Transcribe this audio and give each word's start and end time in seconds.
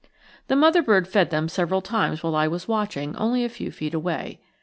The 0.47 0.55
mother 0.55 0.81
bird 0.81 1.07
fed 1.07 1.29
them 1.29 1.47
several 1.47 1.79
times 1.79 2.23
when 2.23 2.33
I 2.33 2.47
was 2.47 2.67
watching 2.67 3.15
only 3.17 3.45
a 3.45 3.49
few 3.49 3.71
feet 3.71 3.93
away. 3.93 4.39